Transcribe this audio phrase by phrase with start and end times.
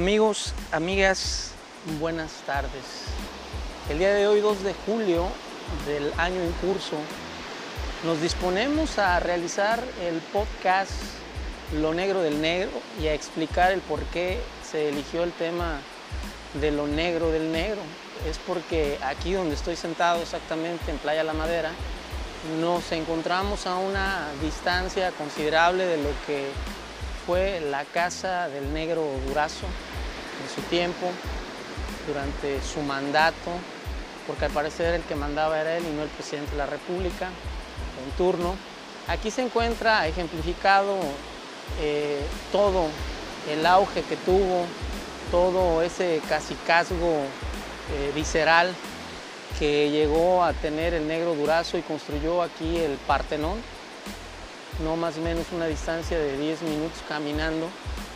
[0.00, 1.50] Amigos, amigas,
[2.00, 3.04] buenas tardes.
[3.90, 5.26] El día de hoy, 2 de julio
[5.84, 6.96] del año en curso,
[8.06, 10.92] nos disponemos a realizar el podcast
[11.74, 15.82] Lo Negro del Negro y a explicar el por qué se eligió el tema
[16.58, 17.82] de lo negro del negro.
[18.26, 21.72] Es porque aquí donde estoy sentado exactamente en Playa La Madera,
[22.58, 26.46] nos encontramos a una distancia considerable de lo que
[27.26, 29.66] fue la casa del negro Durazo
[30.42, 31.10] en su tiempo,
[32.06, 33.50] durante su mandato,
[34.26, 37.26] porque al parecer el que mandaba era él y no el presidente de la República
[37.26, 38.54] en turno.
[39.08, 40.96] Aquí se encuentra ejemplificado
[41.80, 42.20] eh,
[42.52, 42.86] todo
[43.50, 44.66] el auge que tuvo,
[45.30, 47.22] todo ese casicazgo
[47.92, 48.74] eh, visceral
[49.58, 53.58] que llegó a tener el negro Durazo y construyó aquí el Partenón,
[54.84, 57.68] no más o menos una distancia de 10 minutos caminando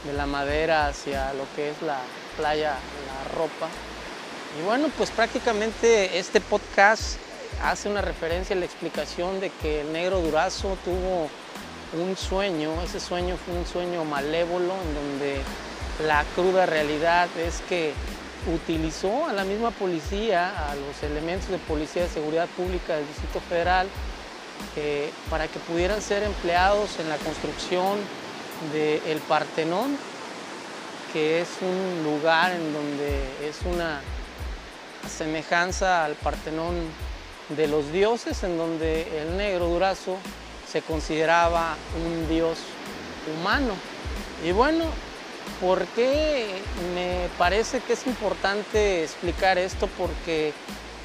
[0.04, 1.98] de la madera hacia lo que es la
[2.36, 3.68] playa La Ropa.
[4.58, 7.18] Y bueno, pues prácticamente este podcast
[7.62, 11.28] hace una referencia a la explicación de que el negro Durazo tuvo
[12.00, 15.40] un sueño, ese sueño fue un sueño malévolo en donde
[16.06, 17.92] la cruda realidad es que
[18.52, 23.40] utilizó a la misma policía, a los elementos de policía de seguridad pública del Distrito
[23.48, 23.88] Federal,
[24.76, 27.98] eh, para que pudieran ser empleados en la construcción
[28.72, 29.96] del Partenón,
[31.12, 34.00] que es un lugar en donde es una
[35.08, 36.74] semejanza al Partenón
[37.50, 40.16] de los dioses, en donde el negro Durazo
[40.70, 42.58] se consideraba un dios
[43.38, 43.74] humano.
[44.44, 44.84] Y bueno,
[45.60, 46.46] ¿por qué
[46.94, 49.88] me parece que es importante explicar esto?
[49.98, 50.52] Porque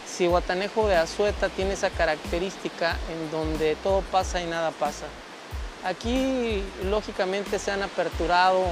[0.07, 5.05] Cihuatanejo de Azueta tiene esa característica en donde todo pasa y nada pasa.
[5.85, 8.65] Aquí lógicamente se han aperturado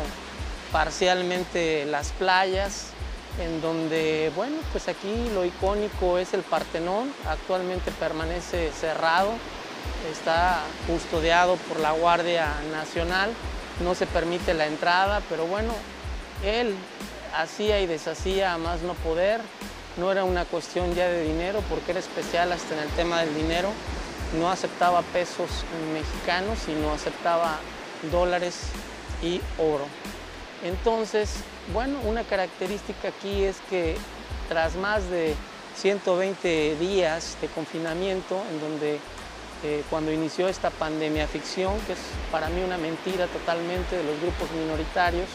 [0.71, 2.87] parcialmente las playas,
[3.39, 9.31] en donde, bueno, pues aquí lo icónico es el Partenón, actualmente permanece cerrado,
[10.11, 13.31] está custodiado por la Guardia Nacional,
[13.83, 15.73] no se permite la entrada, pero bueno,
[16.43, 16.75] él
[17.35, 19.39] hacía y deshacía a más no poder,
[19.97, 23.33] no era una cuestión ya de dinero, porque era especial hasta en el tema del
[23.35, 23.69] dinero,
[24.33, 25.49] no aceptaba pesos
[25.93, 27.59] mexicanos, sino aceptaba
[28.11, 28.69] dólares
[29.21, 29.85] y oro.
[30.63, 31.35] Entonces,
[31.73, 33.95] bueno, una característica aquí es que
[34.49, 35.35] tras más de
[35.75, 38.99] 120 días de confinamiento, en donde
[39.63, 41.99] eh, cuando inició esta pandemia ficción, que es
[42.31, 45.27] para mí una mentira totalmente de los grupos minoritarios,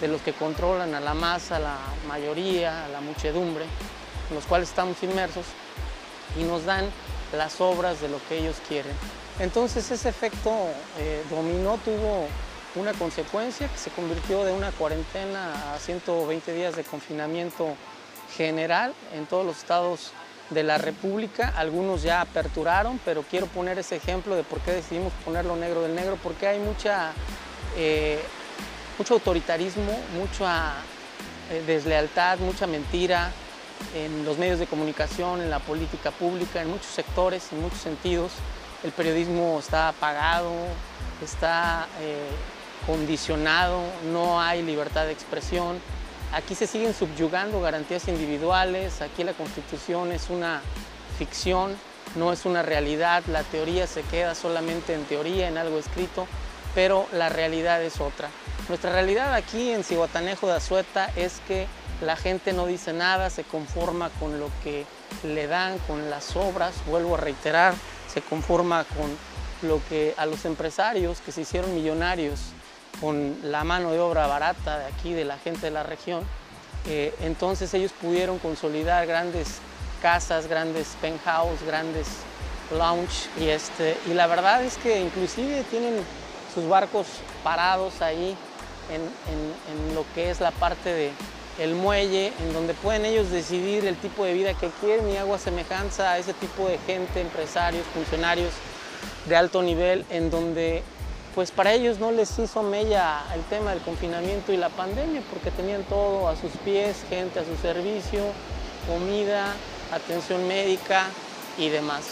[0.00, 3.64] de los que controlan a la masa, a la mayoría, a la muchedumbre,
[4.28, 5.46] en los cuales estamos inmersos,
[6.38, 6.90] y nos dan
[7.32, 8.92] las obras de lo que ellos quieren.
[9.38, 10.50] Entonces ese efecto
[10.98, 12.28] eh, dominó tuvo
[12.74, 17.74] una consecuencia que se convirtió de una cuarentena a 120 días de confinamiento
[18.36, 20.12] general en todos los estados
[20.50, 21.52] de la República.
[21.56, 25.94] Algunos ya aperturaron, pero quiero poner ese ejemplo de por qué decidimos ponerlo negro del
[25.94, 27.12] negro, porque hay mucha,
[27.76, 28.20] eh,
[28.98, 30.74] mucho autoritarismo, mucha
[31.50, 33.32] eh, deslealtad, mucha mentira
[33.94, 38.32] en los medios de comunicación, en la política pública, en muchos sectores, en muchos sentidos.
[38.82, 40.52] El periodismo está apagado,
[41.22, 41.86] está...
[42.00, 42.30] Eh,
[42.86, 43.82] condicionado,
[44.12, 45.78] no hay libertad de expresión.
[46.32, 50.60] Aquí se siguen subyugando garantías individuales, aquí la constitución es una
[51.18, 51.76] ficción,
[52.14, 56.26] no es una realidad, la teoría se queda solamente en teoría, en algo escrito,
[56.74, 58.28] pero la realidad es otra.
[58.68, 61.66] Nuestra realidad aquí en Cihuatanejo de Azueta es que
[62.00, 64.84] la gente no dice nada, se conforma con lo que
[65.24, 67.74] le dan, con las obras, vuelvo a reiterar,
[68.12, 72.40] se conforma con lo que a los empresarios que se hicieron millonarios
[73.00, 76.22] con la mano de obra barata de aquí, de la gente de la región.
[76.86, 79.58] Eh, entonces ellos pudieron consolidar grandes
[80.02, 82.06] casas, grandes penthouse, grandes
[82.70, 86.00] lounge y, este, y la verdad es que inclusive tienen
[86.54, 87.06] sus barcos
[87.44, 88.36] parados ahí
[88.90, 91.10] en, en, lo que es la parte de
[91.58, 95.38] el muelle, en donde pueden ellos decidir el tipo de vida que quieren y hago
[95.38, 98.52] semejanza a ese tipo de gente, empresarios, funcionarios
[99.26, 100.82] de alto nivel, en donde
[101.34, 105.50] pues para ellos no les hizo mella el tema del confinamiento y la pandemia, porque
[105.50, 108.22] tenían todo a sus pies, gente a su servicio,
[108.88, 109.52] comida,
[109.92, 111.04] atención médica
[111.58, 112.04] y demás.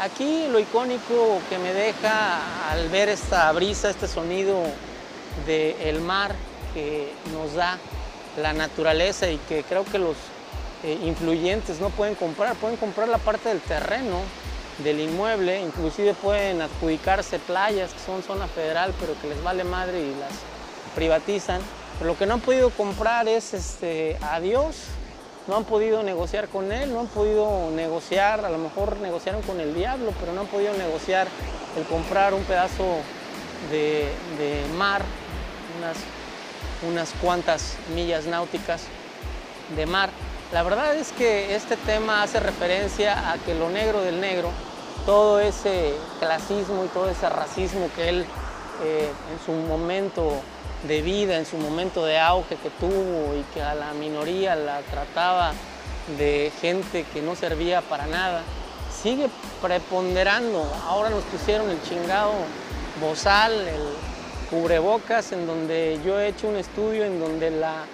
[0.00, 4.58] Aquí lo icónico que me deja al ver esta brisa, este sonido
[5.46, 6.34] del mar
[6.72, 7.78] que nos da
[8.36, 10.16] la naturaleza y que creo que los
[10.84, 14.20] eh, influyentes no pueden comprar, pueden comprar la parte del terreno,
[14.78, 20.00] del inmueble, inclusive pueden adjudicarse playas que son zona federal pero que les vale madre
[20.00, 20.32] y las
[20.94, 21.60] privatizan.
[21.98, 24.76] Pero lo que no han podido comprar es este, a Dios,
[25.46, 29.60] no han podido negociar con Él, no han podido negociar, a lo mejor negociaron con
[29.60, 31.26] el diablo, pero no han podido negociar
[31.76, 32.84] el comprar un pedazo
[33.70, 34.08] de,
[34.76, 35.02] mar,
[35.78, 35.96] unas,
[36.86, 38.82] unas cuantas millas náuticas
[39.76, 40.10] de mar.
[40.52, 44.50] La verdad es que este tema hace referencia a que lo negro del negro,
[45.06, 48.26] todo ese clasismo y todo ese racismo que él
[48.84, 50.32] eh, en su momento
[50.86, 54.80] de vida, en su momento de auge que tuvo y que a la minoría la
[54.80, 55.52] trataba
[56.18, 58.42] de gente que no servía para nada,
[59.02, 59.28] sigue
[59.60, 60.64] preponderando.
[60.86, 62.32] Ahora nos pusieron el chingado
[63.00, 64.11] bozal, el
[64.52, 67.86] cubrebocas, en donde yo he hecho un estudio en donde la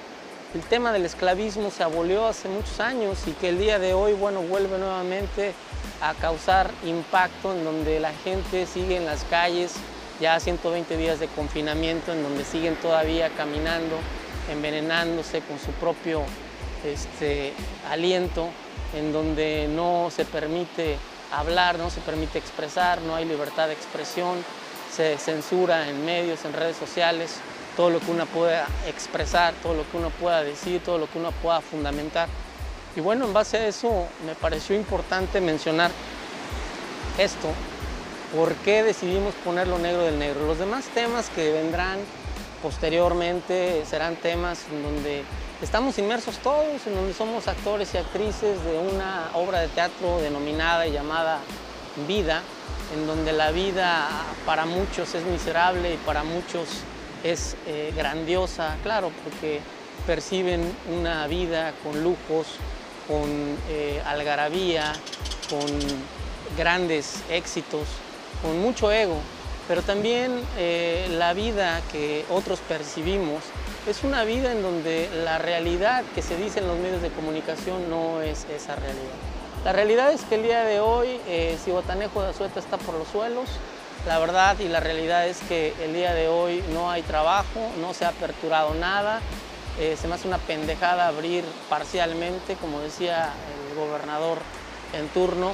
[0.55, 4.15] el tema del esclavismo se abolió hace muchos años y que el día de hoy,
[4.15, 5.53] bueno, vuelve nuevamente
[6.01, 9.75] a causar impacto en donde la gente sigue en las calles,
[10.21, 13.97] ya 120 días de confinamiento, en donde siguen todavía caminando,
[14.51, 16.23] envenenándose con su propio
[16.83, 17.53] este,
[17.91, 18.49] aliento,
[18.97, 20.97] en donde no se permite
[21.31, 24.43] hablar, no se permite expresar, no hay libertad de expresión,
[24.95, 27.37] se censura en medios, en redes sociales,
[27.77, 31.19] todo lo que uno pueda expresar, todo lo que uno pueda decir, todo lo que
[31.19, 32.29] uno pueda fundamentar.
[32.97, 35.91] Y bueno, en base a eso me pareció importante mencionar
[37.19, 37.49] esto,
[38.35, 40.47] por qué decidimos poner lo negro del negro.
[40.47, 41.99] Los demás temas que vendrán
[42.63, 45.23] posteriormente serán temas en donde
[45.63, 50.87] estamos inmersos todos, en donde somos actores y actrices de una obra de teatro denominada
[50.87, 51.39] y llamada
[52.07, 52.43] Vida,
[52.95, 54.09] en donde la vida
[54.47, 56.69] para muchos es miserable y para muchos
[57.25, 59.61] es eh, grandiosa, claro, porque
[60.07, 62.47] perciben una vida con lujos,
[63.07, 63.29] con
[63.69, 64.93] eh, algarabía,
[65.51, 65.67] con
[66.57, 67.87] grandes éxitos,
[68.43, 69.19] con mucho ego,
[69.67, 73.43] pero también eh, la vida que otros percibimos
[73.87, 77.91] es una vida en donde la realidad que se dice en los medios de comunicación
[77.91, 79.38] no es esa realidad.
[79.65, 83.09] La realidad es que el día de hoy eh, Cibotanejo de Azueta está por los
[83.09, 83.49] suelos,
[84.07, 87.93] la verdad y la realidad es que el día de hoy no hay trabajo, no
[87.93, 89.21] se ha aperturado nada.
[89.81, 93.33] Eh, se me hace una pendejada abrir parcialmente, como decía
[93.69, 94.39] el gobernador
[94.93, 95.53] en turno,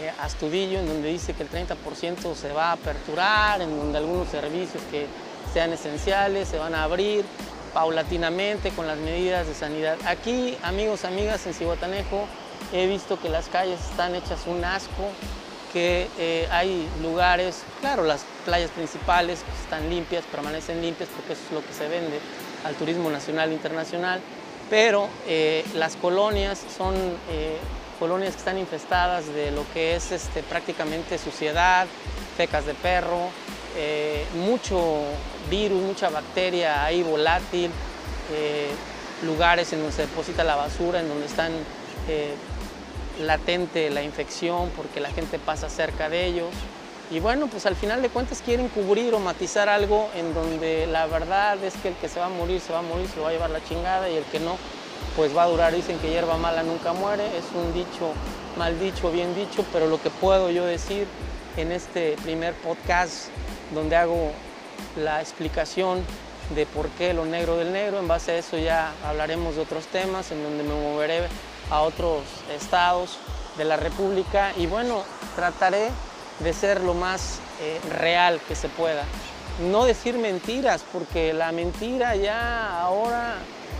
[0.00, 4.28] eh, Astudillo, en donde dice que el 30% se va a aperturar, en donde algunos
[4.28, 5.06] servicios que
[5.52, 7.24] sean esenciales se van a abrir
[7.72, 9.96] paulatinamente con las medidas de sanidad.
[10.06, 12.26] Aquí, amigos, amigas, en Cihuatanejo,
[12.72, 15.10] he visto que las calles están hechas un asco,
[15.72, 21.52] que eh, hay lugares, claro, las playas principales están limpias, permanecen limpias porque eso es
[21.52, 22.18] lo que se vende
[22.64, 24.20] al turismo nacional e internacional,
[24.68, 26.94] pero eh, las colonias son
[27.30, 27.56] eh,
[27.98, 31.86] colonias que están infestadas de lo que es este, prácticamente suciedad,
[32.36, 33.28] fecas de perro,
[34.34, 35.02] mucho
[35.48, 37.70] virus, mucha bacteria ahí volátil,
[39.24, 41.52] lugares en donde se deposita la basura, en donde están
[43.20, 46.48] latente la infección porque la gente pasa cerca de ellos.
[47.10, 51.06] Y bueno, pues al final de cuentas quieren cubrir o matizar algo en donde la
[51.06, 53.22] verdad es que el que se va a morir, se va a morir, se lo
[53.22, 54.56] va a llevar la chingada y el que no,
[55.16, 55.74] pues va a durar.
[55.74, 58.12] Dicen que hierba mala nunca muere, es un dicho
[58.56, 61.06] mal dicho, bien dicho, pero lo que puedo yo decir
[61.56, 63.28] en este primer podcast
[63.74, 64.32] donde hago
[64.96, 66.04] la explicación
[66.54, 69.86] de por qué lo negro del negro, en base a eso ya hablaremos de otros
[69.86, 71.22] temas en donde me moveré
[71.70, 72.22] a otros
[72.54, 73.18] estados
[73.56, 75.02] de la República y bueno,
[75.36, 75.90] trataré
[76.40, 79.04] de ser lo más eh, real que se pueda.
[79.70, 83.34] No decir mentiras, porque la mentira ya ahora,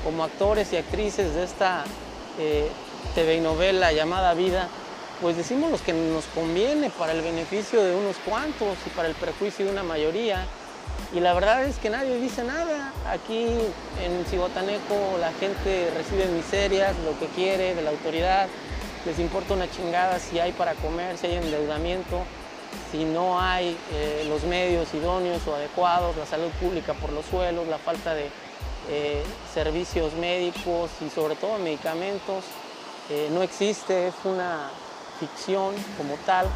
[0.04, 1.84] como actores y actrices de esta
[2.38, 2.68] eh,
[3.14, 4.68] TV y novela llamada Vida,
[5.20, 9.14] pues decimos lo que nos conviene para el beneficio de unos cuantos y para el
[9.14, 10.46] perjuicio de una mayoría.
[11.12, 12.92] Y la verdad es que nadie dice nada.
[13.08, 13.46] Aquí
[14.00, 18.46] en Cibotaneco la gente recibe miserias, lo que quiere de la autoridad.
[19.04, 22.22] Les importa una chingada si hay para comer, si hay endeudamiento,
[22.92, 27.66] si no hay eh, los medios idóneos o adecuados, la salud pública por los suelos,
[27.66, 28.28] la falta de
[28.88, 32.44] eh, servicios médicos y sobre todo medicamentos.
[33.08, 34.70] Eh, no existe, es una
[35.18, 36.46] ficción como tal.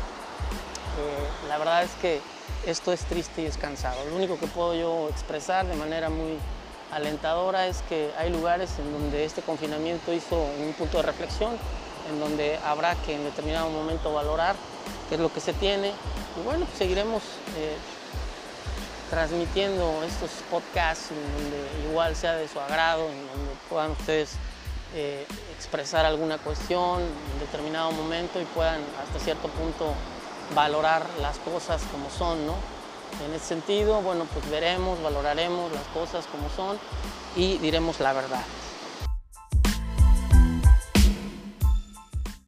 [1.49, 2.21] la verdad es que
[2.67, 4.05] esto es triste y es cansado.
[4.09, 6.39] Lo único que puedo yo expresar de manera muy
[6.93, 11.53] alentadora es que hay lugares en donde este confinamiento hizo un punto de reflexión,
[12.11, 14.57] en donde habrá que en determinado momento valorar
[15.09, 15.89] qué es lo que se tiene.
[15.89, 17.23] Y bueno, pues seguiremos
[17.57, 17.77] eh,
[19.11, 24.33] transmitiendo estos podcasts en donde igual sea de su agrado, en donde puedan ustedes
[24.95, 29.95] eh, expresar alguna cuestión en determinado momento y puedan hasta cierto punto
[30.55, 32.55] valorar las cosas como son, ¿no?
[33.25, 36.79] En ese sentido, bueno, pues veremos, valoraremos las cosas como son
[37.37, 38.43] y diremos la verdad.